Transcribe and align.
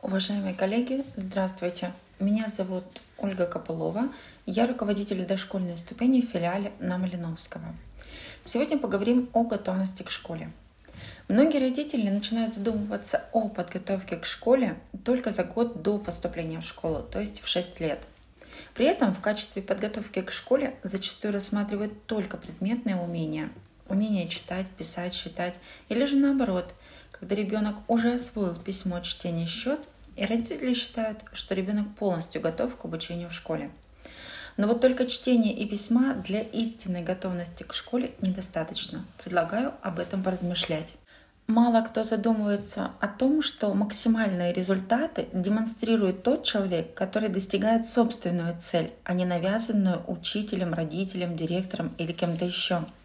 Уважаемые 0.00 0.54
коллеги, 0.54 1.04
здравствуйте. 1.16 1.92
Меня 2.20 2.46
зовут 2.46 2.84
Ольга 3.16 3.46
Копылова. 3.46 4.08
Я 4.46 4.68
руководитель 4.68 5.26
дошкольной 5.26 5.76
ступени 5.76 6.20
в 6.20 6.26
филиале 6.26 6.70
на 6.78 6.98
Малиновского. 6.98 7.64
Сегодня 8.44 8.78
поговорим 8.78 9.28
о 9.32 9.42
готовности 9.42 10.04
к 10.04 10.10
школе. 10.10 10.52
Многие 11.26 11.58
родители 11.58 12.08
начинают 12.08 12.54
задумываться 12.54 13.24
о 13.32 13.48
подготовке 13.48 14.16
к 14.16 14.24
школе 14.24 14.78
только 15.04 15.32
за 15.32 15.42
год 15.42 15.82
до 15.82 15.98
поступления 15.98 16.60
в 16.60 16.64
школу, 16.64 17.02
то 17.02 17.18
есть 17.18 17.42
в 17.42 17.48
6 17.48 17.80
лет. 17.80 18.06
При 18.74 18.86
этом 18.86 19.12
в 19.12 19.20
качестве 19.20 19.62
подготовки 19.62 20.22
к 20.22 20.30
школе 20.30 20.76
зачастую 20.84 21.34
рассматривают 21.34 22.06
только 22.06 22.36
предметные 22.36 22.94
умения, 22.94 23.50
умение 23.88 24.28
читать, 24.28 24.68
писать, 24.68 25.12
считать, 25.12 25.58
или 25.88 26.04
же 26.04 26.16
наоборот, 26.16 26.72
когда 27.12 27.34
ребенок 27.34 27.76
уже 27.88 28.14
освоил 28.14 28.54
письмо, 28.54 29.00
чтение, 29.00 29.46
счет, 29.46 29.88
и 30.16 30.24
родители 30.24 30.74
считают, 30.74 31.24
что 31.32 31.54
ребенок 31.54 31.94
полностью 31.94 32.40
готов 32.40 32.76
к 32.76 32.84
обучению 32.84 33.30
в 33.30 33.34
школе. 33.34 33.70
Но 34.56 34.66
вот 34.66 34.80
только 34.80 35.06
чтение 35.06 35.54
и 35.54 35.66
письма 35.66 36.14
для 36.14 36.40
истинной 36.40 37.02
готовности 37.02 37.62
к 37.62 37.72
школе 37.72 38.12
недостаточно. 38.20 39.04
Предлагаю 39.22 39.74
об 39.82 40.00
этом 40.00 40.24
поразмышлять. 40.24 40.94
Мало 41.46 41.80
кто 41.82 42.02
задумывается 42.02 42.90
о 43.00 43.06
том, 43.06 43.40
что 43.40 43.72
максимальные 43.72 44.52
результаты 44.52 45.28
демонстрирует 45.32 46.22
тот 46.22 46.44
человек, 46.44 46.92
который 46.94 47.28
достигает 47.28 47.88
собственную 47.88 48.58
цель, 48.60 48.92
а 49.04 49.14
не 49.14 49.24
навязанную 49.24 50.02
учителем, 50.08 50.74
родителем, 50.74 51.36
директором 51.36 51.94
или 51.96 52.12
кем-то 52.12 52.44
еще– 52.44 52.84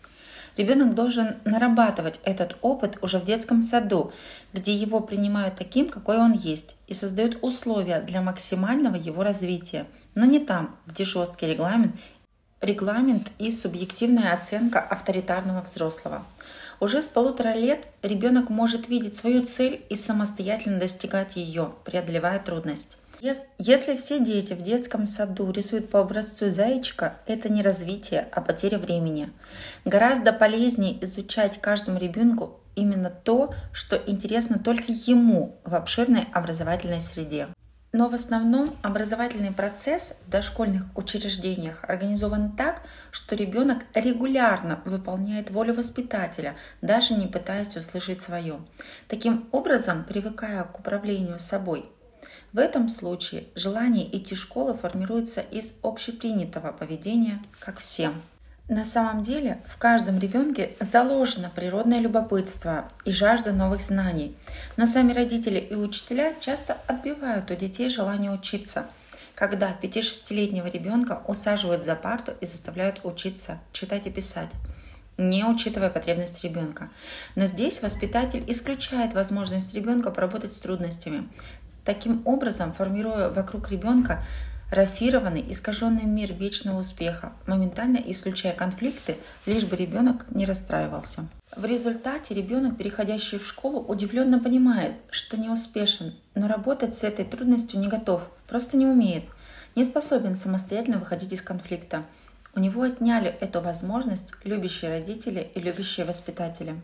Ребенок 0.56 0.94
должен 0.94 1.38
нарабатывать 1.46 2.20
этот 2.24 2.58
опыт 2.62 2.98
уже 3.02 3.18
в 3.18 3.26
детском 3.26 3.64
саду, 3.64 4.14
где 4.54 4.74
его 4.74 5.00
принимают 5.00 5.56
таким, 5.56 5.90
какой 5.90 6.18
он 6.18 6.34
есть, 6.34 6.76
и 6.88 6.94
создают 6.94 7.40
условия 7.42 8.02
для 8.02 8.22
максимального 8.22 8.96
его 8.96 9.24
развития, 9.24 9.88
но 10.14 10.26
не 10.26 10.40
там, 10.40 10.76
где 10.86 11.06
жесткий 11.06 11.48
регламент, 11.48 11.96
регламент 12.62 13.32
и 13.40 13.50
субъективная 13.50 14.34
оценка 14.34 14.80
авторитарного 14.80 15.62
взрослого. 15.62 16.24
Уже 16.80 17.02
с 17.02 17.08
полутора 17.08 17.54
лет 17.54 17.88
ребенок 18.02 18.50
может 18.50 18.90
видеть 18.90 19.16
свою 19.16 19.44
цель 19.46 19.84
и 19.90 19.96
самостоятельно 19.96 20.80
достигать 20.80 21.36
ее, 21.36 21.74
преодолевая 21.86 22.40
трудность. 22.40 22.98
Если 23.58 23.96
все 23.96 24.20
дети 24.20 24.52
в 24.52 24.62
детском 24.62 25.06
саду 25.06 25.50
рисуют 25.50 25.90
по 25.90 26.02
образцу 26.02 26.50
зайчика, 26.50 27.16
это 27.26 27.48
не 27.48 27.62
развитие, 27.62 28.28
а 28.34 28.42
потеря 28.42 28.78
времени. 28.78 29.32
Гораздо 29.86 30.34
полезнее 30.34 31.02
изучать 31.06 31.62
каждому 31.62 32.00
ребенку 32.00 32.60
именно 32.76 33.10
то, 33.10 33.56
что 33.72 33.96
интересно 33.96 34.60
только 34.60 34.88
ему 34.90 35.56
в 35.64 35.74
обширной 35.74 36.28
образовательной 36.34 37.00
среде. 37.00 37.48
Но 37.94 38.10
в 38.10 38.14
основном 38.14 38.76
образовательный 38.82 39.54
процесс 39.54 40.16
в 40.28 40.30
дошкольных 40.30 40.84
учреждениях 40.94 41.86
организован 41.86 42.52
так, 42.52 42.82
что 43.10 43.38
ребенок 43.38 43.86
регулярно 43.94 44.82
выполняет 44.84 45.50
волю 45.50 45.76
воспитателя, 45.76 46.58
даже 46.82 47.14
не 47.14 47.28
пытаясь 47.28 47.78
услышать 47.78 48.22
свое. 48.22 48.60
Таким 49.08 49.48
образом, 49.54 50.04
привыкая 50.04 50.66
к 50.66 50.78
управлению 50.78 51.40
собой, 51.40 51.86
в 52.52 52.60
этом 52.60 52.90
случае 52.90 53.46
желание 53.56 54.06
идти 54.16 54.36
в 54.36 54.40
школу 54.40 54.76
формируется 54.76 55.42
из 55.42 55.74
общепринятого 55.82 56.72
поведения, 56.72 57.42
как 57.60 57.80
всем. 57.80 58.14
На 58.70 58.86
самом 58.86 59.24
деле 59.24 59.62
в 59.68 59.78
каждом 59.78 60.20
ребенке 60.20 60.72
заложено 60.80 61.52
природное 61.54 62.00
любопытство 62.00 62.90
и 63.04 63.12
жажда 63.12 63.52
новых 63.52 63.82
знаний, 63.82 64.36
но 64.78 64.86
сами 64.86 65.12
родители 65.12 65.60
и 65.60 65.76
учителя 65.76 66.34
часто 66.40 66.78
отбивают 66.88 67.52
у 67.52 67.56
детей 67.56 67.90
желание 67.90 68.32
учиться, 68.32 68.86
когда 69.36 69.76
5-6-летнего 69.82 70.68
ребенка 70.68 71.22
усаживают 71.28 71.84
за 71.84 71.96
парту 71.96 72.34
и 72.40 72.46
заставляют 72.46 73.02
учиться 73.04 73.60
читать 73.74 74.08
и 74.08 74.12
писать 74.12 74.50
не 75.18 75.46
учитывая 75.46 75.90
потребности 75.90 76.46
ребенка. 76.46 76.90
Но 77.36 77.46
здесь 77.46 77.82
воспитатель 77.82 78.44
исключает 78.48 79.14
возможность 79.14 79.74
ребенка 79.74 80.12
поработать 80.12 80.54
с 80.54 80.60
трудностями, 80.60 81.28
Таким 81.86 82.22
образом, 82.26 82.74
формируя 82.74 83.30
вокруг 83.30 83.70
ребенка 83.70 84.24
рафированный, 84.74 85.46
искаженный 85.50 86.06
мир 86.06 86.34
вечного 86.34 86.80
успеха, 86.80 87.34
моментально 87.46 87.98
исключая 87.98 88.54
конфликты, 88.54 89.18
лишь 89.46 89.66
бы 89.66 89.76
ребенок 89.76 90.26
не 90.32 90.46
расстраивался. 90.46 91.28
В 91.56 91.66
результате 91.66 92.34
ребенок, 92.34 92.78
переходящий 92.78 93.38
в 93.38 93.46
школу, 93.46 93.80
удивленно 93.80 94.40
понимает, 94.40 94.94
что 95.12 95.38
не 95.38 95.50
успешен, 95.50 96.16
но 96.34 96.48
работать 96.48 96.96
с 96.98 97.04
этой 97.04 97.26
трудностью 97.26 97.80
не 97.80 97.88
готов, 97.88 98.24
просто 98.48 98.78
не 98.78 98.88
умеет, 98.88 99.26
не 99.76 99.84
способен 99.84 100.36
самостоятельно 100.36 100.98
выходить 100.98 101.34
из 101.34 101.42
конфликта. 101.42 102.04
У 102.56 102.60
него 102.60 102.84
отняли 102.84 103.28
эту 103.28 103.62
возможность 103.62 104.34
любящие 104.44 104.92
родители 104.92 105.52
и 105.54 105.60
любящие 105.60 106.06
воспитатели. 106.06 106.76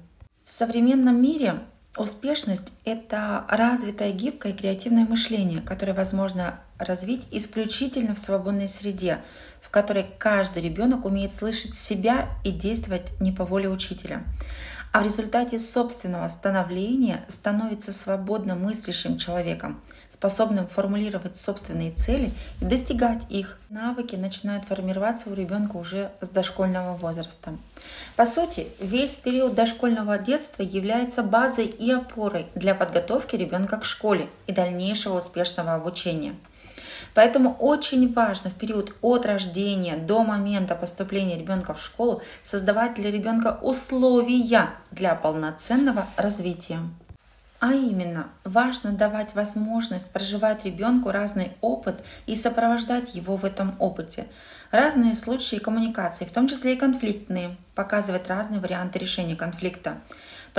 В 0.44 0.50
современном 0.50 1.22
мире 1.22 1.60
Успешность— 1.98 2.72
это 2.86 3.46
развитое, 3.50 4.12
гибкое 4.12 4.54
и 4.54 4.56
креативное 4.56 5.06
мышление, 5.06 5.60
которое 5.60 5.94
возможно 5.94 6.60
развить 6.78 7.28
исключительно 7.32 8.14
в 8.14 8.20
свободной 8.20 8.68
среде, 8.68 9.22
в 9.62 9.70
которой 9.70 10.06
каждый 10.18 10.62
ребенок 10.62 11.06
умеет 11.06 11.34
слышать 11.34 11.76
себя 11.76 12.30
и 12.44 12.52
действовать 12.52 13.20
не 13.20 13.32
по 13.32 13.44
воле 13.44 13.70
учителя 13.70 14.24
а 14.92 15.02
в 15.02 15.06
результате 15.06 15.60
собственного 15.60 16.28
становления 16.28 17.24
становится 17.28 17.94
свободно 17.94 18.56
мыслящим 18.56 19.18
человеком, 19.18 19.82
способным 20.10 20.68
формулировать 20.68 21.36
собственные 21.36 21.92
цели 21.92 22.32
и 22.62 22.66
достигать 22.66 23.22
их. 23.30 23.60
Навыки 23.70 24.16
начинают 24.16 24.66
формироваться 24.66 25.30
у 25.30 25.34
ребенка 25.34 25.78
уже 25.78 26.12
с 26.22 26.30
дошкольного 26.30 26.98
возраста. 26.98 27.56
По 28.16 28.26
сути, 28.26 28.68
весь 28.80 29.16
период 29.16 29.54
дошкольного 29.54 30.18
детства 30.18 30.64
является 30.64 31.22
базой 31.24 31.68
и 31.68 31.92
опорой 31.92 32.48
для 32.56 32.74
подготовки 32.74 33.36
ребенка 33.36 33.78
к 33.78 33.86
школе 33.86 34.28
и 34.48 34.52
дальнейшего 34.52 35.20
успешного 35.20 35.76
обучения. 35.76 36.36
Поэтому 37.14 37.56
очень 37.60 38.12
важно 38.14 38.50
в 38.50 38.56
период 38.56 38.94
от 39.02 39.26
рождения 39.26 39.98
до 39.98 40.24
момента 40.24 40.76
поступления 40.76 41.38
ребенка 41.38 41.74
в 41.74 41.82
школу 41.82 42.22
создавать 42.44 42.96
для 42.96 43.12
ребенка 43.12 43.58
условия 43.62 44.70
для 44.92 45.16
полноценного 45.16 46.06
развития. 46.18 46.80
А 47.60 47.74
именно, 47.74 48.30
важно 48.46 48.92
давать 48.92 49.36
возможность 49.36 50.10
проживать 50.12 50.64
ребенку 50.64 51.12
разный 51.12 51.52
опыт 51.60 52.02
и 52.26 52.36
сопровождать 52.36 53.16
его 53.16 53.36
в 53.36 53.44
этом 53.44 53.76
опыте. 53.80 54.28
Разные 54.72 55.14
случаи 55.14 55.58
коммуникации, 55.58 56.24
в 56.24 56.32
том 56.32 56.48
числе 56.48 56.76
и 56.76 56.78
конфликтные, 56.78 57.58
показывать 57.76 58.30
разные 58.30 58.62
варианты 58.62 58.98
решения 58.98 59.36
конфликта. 59.36 59.98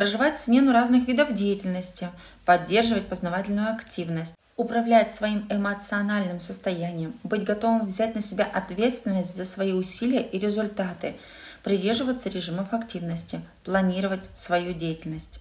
Проживать 0.01 0.41
смену 0.41 0.73
разных 0.73 1.07
видов 1.07 1.35
деятельности, 1.35 2.09
поддерживать 2.47 3.07
познавательную 3.09 3.71
активность, 3.71 4.35
управлять 4.57 5.13
своим 5.13 5.47
эмоциональным 5.51 6.41
состоянием, 6.41 7.13
быть 7.23 7.45
готовым 7.45 7.85
взять 7.85 8.15
на 8.15 8.23
себя 8.23 8.45
ответственность 8.45 9.37
за 9.37 9.45
свои 9.45 9.75
усилия 9.75 10.23
и 10.23 10.39
результаты, 10.39 11.17
придерживаться 11.63 12.31
режимов 12.31 12.73
активности, 12.73 13.43
планировать 13.63 14.31
свою 14.33 14.73
деятельность. 14.73 15.39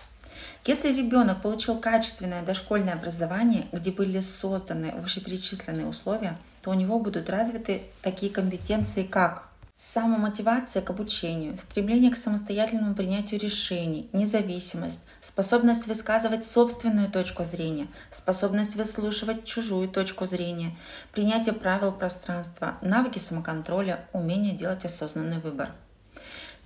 Если 0.66 0.92
ребенок 0.92 1.42
получил 1.42 1.78
качественное 1.78 2.44
дошкольное 2.44 2.96
образование, 2.96 3.66
где 3.72 3.92
были 3.92 4.20
созданы 4.20 4.92
вышеперечисленные 4.92 5.86
условия, 5.86 6.38
то 6.64 6.72
у 6.72 6.74
него 6.74 7.00
будут 7.00 7.30
развиты 7.30 7.84
такие 8.02 8.30
компетенции, 8.30 9.04
как 9.04 9.49
Самомотивация 9.82 10.82
к 10.82 10.90
обучению, 10.90 11.58
стремление 11.58 12.12
к 12.12 12.18
самостоятельному 12.18 12.96
принятию 12.96 13.40
решений, 13.40 14.10
независимость, 14.12 15.00
способность 15.22 15.88
высказывать 15.88 16.44
собственную 16.44 17.10
точку 17.10 17.46
зрения, 17.46 17.88
способность 18.12 18.76
выслушивать 18.76 19.46
чужую 19.46 19.88
точку 19.88 20.26
зрения, 20.26 20.76
принятие 21.14 21.54
правил 21.54 21.94
пространства, 21.94 22.78
навыки 22.82 23.20
самоконтроля, 23.20 24.06
умение 24.12 24.54
делать 24.54 24.84
осознанный 24.84 25.40
выбор. 25.40 25.70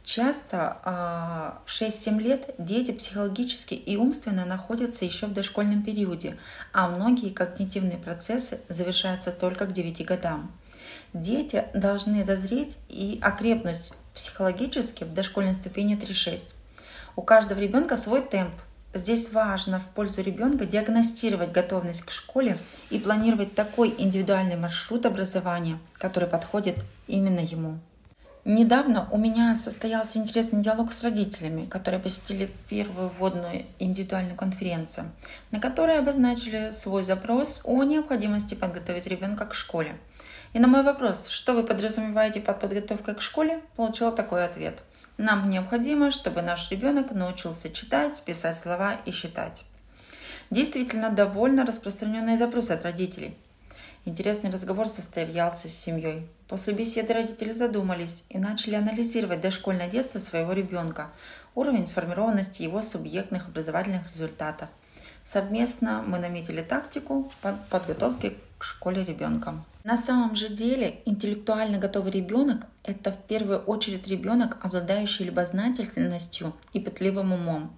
Часто 0.03 0.77
а, 0.83 1.61
в 1.65 1.71
6-7 1.71 2.19
лет 2.19 2.53
дети 2.57 2.91
психологически 2.91 3.73
и 3.73 3.95
умственно 3.95 4.45
находятся 4.45 5.05
еще 5.05 5.27
в 5.27 5.33
дошкольном 5.33 5.81
периоде, 5.81 6.37
а 6.73 6.89
многие 6.89 7.29
когнитивные 7.29 7.97
процессы 7.97 8.59
завершаются 8.67 9.31
только 9.31 9.65
к 9.65 9.71
9 9.71 10.05
годам. 10.05 10.51
Дети 11.13 11.65
должны 11.73 12.25
дозреть 12.25 12.77
и 12.89 13.17
окрепнуть 13.21 13.93
психологически 14.13 15.05
в 15.05 15.13
дошкольной 15.13 15.53
ступени 15.53 15.97
3-6. 15.97 16.49
У 17.15 17.21
каждого 17.21 17.59
ребенка 17.59 17.95
свой 17.95 18.21
темп. 18.21 18.53
Здесь 18.93 19.31
важно 19.31 19.79
в 19.79 19.85
пользу 19.85 20.21
ребенка 20.21 20.65
диагностировать 20.65 21.51
готовность 21.51 22.01
к 22.01 22.11
школе 22.11 22.57
и 22.89 22.99
планировать 22.99 23.55
такой 23.55 23.95
индивидуальный 23.97 24.57
маршрут 24.57 25.05
образования, 25.05 25.79
который 25.93 26.27
подходит 26.27 26.75
именно 27.07 27.39
ему. 27.39 27.79
Недавно 28.45 29.07
у 29.09 29.17
меня 29.17 29.55
состоялся 29.55 30.19
интересный 30.19 30.61
диалог 30.61 30.91
с 30.91 31.01
родителями, 31.01 31.65
которые 31.65 32.01
посетили 32.01 32.51
первую 32.69 33.07
вводную 33.07 33.65
индивидуальную 33.79 34.35
конференцию, 34.35 35.11
на 35.51 35.61
которой 35.61 35.97
обозначили 35.97 36.71
свой 36.71 37.03
запрос 37.03 37.61
о 37.63 37.83
необходимости 37.83 38.53
подготовить 38.53 39.07
ребенка 39.07 39.45
к 39.45 39.53
школе. 39.53 39.95
И 40.51 40.59
на 40.59 40.67
мой 40.67 40.83
вопрос, 40.83 41.29
что 41.29 41.53
вы 41.53 41.63
подразумеваете 41.63 42.41
под 42.41 42.59
подготовкой 42.59 43.15
к 43.15 43.21
школе, 43.21 43.61
получила 43.77 44.11
такой 44.11 44.43
ответ. 44.43 44.83
Нам 45.17 45.49
необходимо, 45.49 46.11
чтобы 46.11 46.41
наш 46.41 46.69
ребенок 46.69 47.11
научился 47.11 47.71
читать, 47.71 48.21
писать 48.25 48.57
слова 48.57 48.97
и 49.05 49.11
считать. 49.11 49.63
Действительно 50.49 51.11
довольно 51.11 51.65
распространенный 51.65 52.37
запрос 52.37 52.71
от 52.71 52.83
родителей. 52.83 53.37
Интересный 54.05 54.49
разговор 54.49 54.89
состоялся 54.89 55.69
с 55.69 55.77
семьей. 55.77 56.27
После 56.49 56.73
беседы 56.73 57.13
родители 57.13 57.53
задумались 57.53 58.25
и 58.27 58.37
начали 58.37 58.75
анализировать 58.75 59.39
дошкольное 59.39 59.89
детство 59.89 60.19
своего 60.19 60.51
ребенка, 60.51 61.09
уровень 61.55 61.87
сформированности 61.87 62.63
его 62.63 62.81
субъектных 62.81 63.47
образовательных 63.47 64.05
результатов. 64.09 64.67
Совместно 65.23 66.03
мы 66.05 66.19
наметили 66.19 66.61
тактику 66.61 67.31
подготовки 67.69 68.35
к 68.63 68.65
школе 68.65 69.03
ребенка. 69.03 69.55
На 69.83 69.97
самом 69.97 70.35
же 70.35 70.47
деле 70.47 71.01
интеллектуально 71.03 71.79
готовый 71.79 72.13
ребенок– 72.13 72.65
это 72.85 73.11
в 73.11 73.17
первую 73.17 73.59
очередь 73.59 74.07
ребенок, 74.07 74.57
обладающий 74.61 75.25
любознательностью 75.25 76.53
и 76.71 76.79
пытливым 76.79 77.33
умом. 77.33 77.75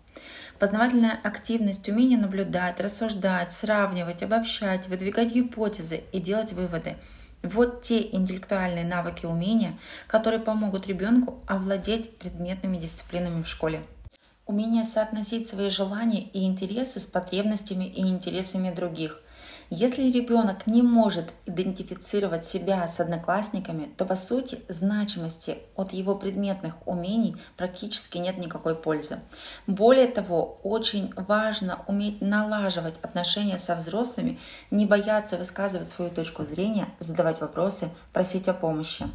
Познавательная 0.60 1.20
активность, 1.24 1.90
умение 1.90 2.20
наблюдать, 2.20 2.80
рассуждать, 2.80 3.52
сравнивать, 3.52 4.22
обобщать, 4.22 4.88
выдвигать 4.88 5.34
гипотезы 5.34 6.04
и 6.12 6.20
делать 6.20 6.54
выводы. 6.54 6.98
Вот 7.42 7.82
те 7.82 8.08
интеллектуальные 8.16 8.86
навыки 8.86 9.26
умения, 9.26 9.80
которые 10.06 10.40
помогут 10.40 10.86
ребенку 10.86 11.40
овладеть 11.48 12.16
предметными 12.20 12.78
дисциплинами 12.78 13.42
в 13.42 13.48
школе. 13.48 13.82
Умение 14.46 14.84
соотносить 14.84 15.48
свои 15.48 15.72
желания 15.72 16.22
и 16.22 16.46
интересы 16.46 17.00
с 17.00 17.08
потребностями 17.08 17.86
и 17.86 18.02
интересами 18.02 18.72
других. 18.72 19.22
Если 19.72 20.12
ребенок 20.12 20.68
не 20.68 20.84
может 20.84 21.34
идентифицировать 21.48 22.46
себя 22.46 22.88
с 22.88 23.00
одноклассниками, 23.00 23.90
то 23.98 24.06
по 24.06 24.16
сути 24.16 24.60
значимости 24.70 25.58
от 25.76 25.94
его 25.94 26.14
предметных 26.14 26.88
умений 26.88 27.36
практически 27.58 28.20
нет 28.20 28.38
никакой 28.38 28.76
пользы. 28.76 29.20
Более 29.66 30.08
того, 30.08 30.60
очень 30.62 31.12
важно 31.16 31.80
уметь 31.88 32.22
налаживать 32.22 33.00
отношения 33.02 33.58
со 33.58 33.74
взрослыми, 33.74 34.38
не 34.70 34.86
бояться 34.86 35.38
высказывать 35.38 35.90
свою 35.90 36.12
точку 36.12 36.44
зрения, 36.44 36.88
задавать 37.00 37.42
вопросы, 37.42 37.90
просить 38.14 38.48
о 38.48 38.54
помощи. 38.54 39.08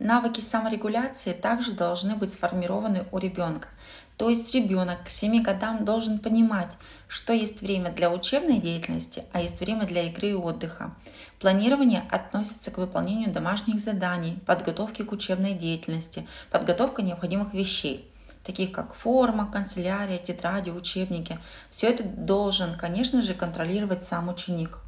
Навыки 0.00 0.40
саморегуляции 0.40 1.32
также 1.32 1.72
должны 1.72 2.16
быть 2.16 2.32
сформированы 2.32 3.06
у 3.12 3.18
ребенка. 3.18 3.68
То 4.16 4.28
есть 4.28 4.52
ребенок 4.54 5.04
к 5.04 5.08
7 5.08 5.42
годам 5.42 5.84
должен 5.84 6.18
понимать, 6.18 6.72
что 7.06 7.32
есть 7.32 7.62
время 7.62 7.90
для 7.92 8.10
учебной 8.10 8.58
деятельности, 8.58 9.24
а 9.32 9.40
есть 9.40 9.60
время 9.60 9.86
для 9.86 10.02
игры 10.02 10.30
и 10.30 10.34
отдыха. 10.34 10.94
Планирование 11.40 12.04
относится 12.10 12.72
к 12.72 12.78
выполнению 12.78 13.32
домашних 13.32 13.78
заданий, 13.78 14.38
подготовке 14.46 15.04
к 15.04 15.12
учебной 15.12 15.54
деятельности, 15.54 16.26
подготовка 16.50 17.02
необходимых 17.02 17.54
вещей 17.54 18.10
таких 18.44 18.72
как 18.72 18.94
форма, 18.94 19.50
канцелярия, 19.50 20.18
тетради, 20.18 20.70
учебники. 20.70 21.38
Все 21.70 21.88
это 21.88 22.04
должен, 22.04 22.76
конечно 22.76 23.22
же, 23.22 23.34
контролировать 23.34 24.04
сам 24.04 24.28
ученик. 24.28 24.78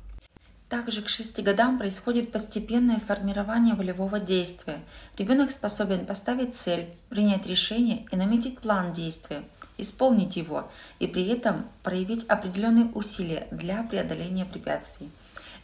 Также 0.69 1.03
к 1.03 1.09
6 1.09 1.45
годам 1.45 1.79
происходит 1.79 2.33
постепенное 2.33 2.99
формирование 2.99 3.77
волевого 3.77 4.19
действия. 4.19 4.81
Ребенок 5.17 5.53
способен 5.53 6.05
поставить 6.05 6.57
цель, 6.57 6.89
принять 7.09 7.47
решение 7.47 8.05
и 8.11 8.17
наметить 8.17 8.59
план 8.59 8.93
действия, 8.93 9.45
исполнить 9.79 10.35
его 10.35 10.69
и 10.99 11.07
при 11.07 11.29
этом 11.29 11.67
проявить 11.85 12.25
определенные 12.27 12.87
усилия 12.87 13.47
для 13.53 13.85
преодоления 13.85 14.45
препятствий. 14.45 15.09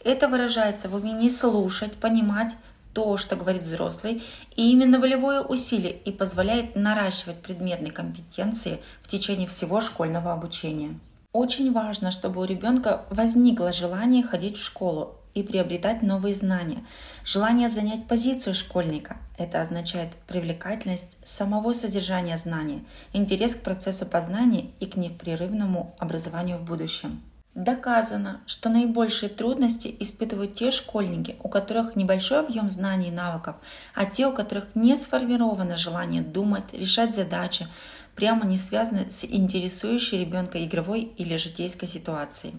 Это 0.05 0.29
выражается 0.29 0.87
в 0.87 0.95
умении 0.95 1.27
слушать, 1.27 1.93
понимать 1.93 2.55
то, 2.93 3.17
что 3.17 3.35
говорит 3.35 3.63
взрослый, 3.63 4.23
и 4.55 4.71
именно 4.71 4.99
волевое 4.99 5.41
усилие 5.41 5.97
и 6.05 6.11
позволяет 6.11 6.75
наращивать 6.75 7.41
предметные 7.41 7.91
компетенции 7.91 8.79
в 9.01 9.09
течение 9.09 9.47
всего 9.47 9.81
школьного 9.81 10.31
обучения. 10.31 10.97
Очень 11.33 11.73
важно, 11.73 12.11
чтобы 12.11 12.41
у 12.41 12.45
ребенка 12.45 13.05
возникло 13.09 13.71
желание 13.71 14.21
ходить 14.21 14.55
в 14.55 14.63
школу 14.63 15.15
и 15.33 15.41
приобретать 15.41 16.03
новые 16.03 16.35
знания. 16.35 16.85
Желание 17.25 17.69
занять 17.69 18.07
позицию 18.07 18.53
школьника– 18.53 19.17
это 19.39 19.59
означает 19.63 20.09
привлекательность 20.27 21.17
самого 21.23 21.73
содержания 21.73 22.37
знания, 22.37 22.83
интерес 23.13 23.55
к 23.55 23.63
процессу 23.63 24.05
познания 24.05 24.67
и 24.79 24.85
к 24.85 24.95
непрерывному 24.95 25.95
образованию 25.97 26.59
в 26.59 26.65
будущем. 26.65 27.19
Доказано, 27.55 28.41
что 28.47 28.69
наибольшие 28.69 29.29
трудности 29.29 29.95
испытывают 29.99 30.55
те 30.55 30.71
школьники, 30.71 31.35
у 31.43 31.49
которых 31.49 31.95
небольшой 31.95 32.39
объем 32.39 32.67
знаний 32.69 33.09
и 33.09 33.11
навыков, 33.11 33.55
а 33.93 34.05
те, 34.05 34.25
у 34.25 34.33
которых 34.33 34.67
не 34.73 34.95
сформировано 34.97 35.77
желание 35.77 36.23
думать, 36.23 36.73
решать 36.73 37.15
задачи, 37.15 37.67
прямо 38.15 38.45
не 38.45 38.57
связаны 38.57 39.09
с 39.09 39.25
интересующей 39.25 40.19
ребенка 40.19 40.63
игровой 40.63 41.01
или 41.17 41.37
житейской 41.37 41.87
ситуацией. 41.87 42.55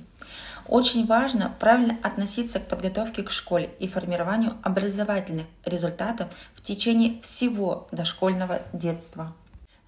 Очень 0.66 1.06
важно 1.06 1.54
правильно 1.60 1.98
относиться 2.02 2.58
к 2.58 2.66
подготовке 2.66 3.22
к 3.22 3.30
школе 3.30 3.70
и 3.78 3.86
формированию 3.86 4.56
образовательных 4.62 5.46
результатов 5.64 6.28
в 6.54 6.62
течение 6.62 7.20
всего 7.20 7.86
дошкольного 7.92 8.62
детства. 8.72 9.34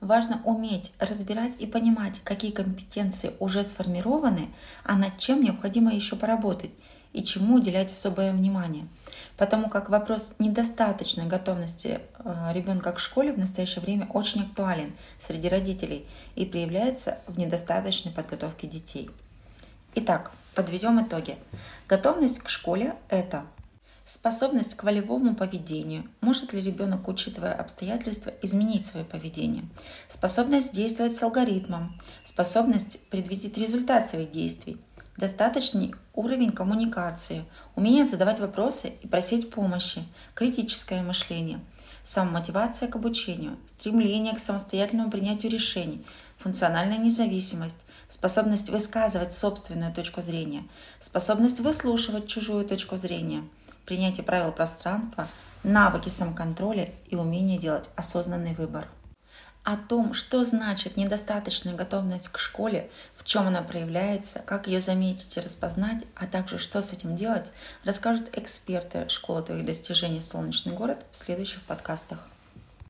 Важно 0.03 0.43
уметь 0.45 0.93
разбирать 0.99 1.55
и 1.59 1.67
понимать, 1.67 2.21
какие 2.23 2.51
компетенции 2.51 3.33
уже 3.41 3.65
сформированы, 3.65 4.51
а 4.85 4.97
над 4.97 5.17
чем 5.17 5.43
необходимо 5.43 5.95
еще 5.95 6.17
поработать 6.17 6.71
и 7.17 7.25
чему 7.25 7.57
уделять 7.57 7.91
особое 7.91 8.31
внимание. 8.31 8.87
Потому 9.39 9.71
как 9.71 9.89
вопрос 9.89 10.29
недостаточной 10.39 11.25
готовности 11.25 12.01
э, 12.19 12.53
ребенка 12.53 12.93
к 12.93 12.99
школе 12.99 13.33
в 13.33 13.39
настоящее 13.39 13.81
время 13.81 14.07
очень 14.13 14.43
актуален 14.43 14.93
среди 15.19 15.49
родителей 15.49 16.07
и 16.35 16.45
проявляется 16.45 17.17
в 17.27 17.39
недостаточной 17.39 18.13
подготовке 18.13 18.67
детей. 18.67 19.11
Итак, 19.95 20.31
подведем 20.55 21.03
итоги. 21.03 21.39
Готовность 21.89 22.41
к 22.41 22.51
школе– 22.51 22.95
это 23.09 23.47
способность 24.05 24.75
к 24.75 24.85
волевому 24.85 25.35
поведению. 25.35 26.05
Может 26.21 26.53
ли 26.53 26.61
ребенок, 26.61 27.09
учитывая 27.09 27.55
обстоятельства, 27.55 28.35
изменить 28.43 28.87
свое 28.87 29.07
поведение? 29.07 29.65
Способность 30.11 30.75
действовать 30.75 31.17
с 31.17 31.23
алгоритмом. 31.23 31.99
Способность 32.25 33.01
предвидеть 33.09 33.57
результат 33.57 34.07
своих 34.07 34.31
действий 34.31 34.77
достаточный 35.17 35.95
уровень 36.15 36.53
коммуникации, 36.53 37.45
умение 37.75 38.05
задавать 38.05 38.41
вопросы 38.41 38.93
и 39.03 39.07
просить 39.07 39.51
помощи, 39.51 40.03
критическое 40.35 41.03
мышление, 41.03 41.61
самомотивация 42.05 42.89
к 42.89 42.97
обучению, 42.97 43.57
стремление 43.67 44.35
к 44.35 44.39
самостоятельному 44.39 45.11
принятию 45.11 45.53
решений, 45.53 46.05
функциональная 46.39 46.99
независимость, 46.99 47.79
способность 48.09 48.71
высказывать 48.71 49.33
собственную 49.33 49.93
точку 49.93 50.23
зрения, 50.23 50.65
способность 51.01 51.61
выслушивать 51.61 52.29
чужую 52.29 52.65
точку 52.67 52.97
зрения, 52.97 53.43
принятие 53.85 54.25
правил 54.25 54.53
пространства, 54.53 55.27
навыки 55.63 56.09
самоконтроля 56.09 56.91
и 57.09 57.17
умение 57.17 57.59
делать 57.59 57.91
осознанный 57.97 58.55
выбор 58.55 58.87
о 59.67 59.77
том, 59.77 60.15
что 60.15 60.45
значит 60.45 60.97
недостаточная 60.97 61.75
готовность 61.75 62.29
к 62.29 62.39
школе, 62.39 62.89
в 63.17 63.25
чем 63.25 63.49
она 63.49 63.63
проявляется, 63.63 64.39
как 64.47 64.69
ее 64.69 64.81
заметить 64.81 65.37
и 65.37 65.41
распознать, 65.41 66.05
а 66.15 66.27
также 66.27 66.57
что 66.57 66.81
с 66.81 66.93
этим 66.93 67.17
делать, 67.17 67.51
расскажут 67.83 68.31
эксперты 68.39 69.09
школы 69.09 69.43
твоих 69.43 69.67
достижений 69.67 70.23
«Солнечный 70.23 70.73
город» 70.73 71.05
в 71.11 71.17
следующих 71.17 71.63
подкастах. 71.63 72.29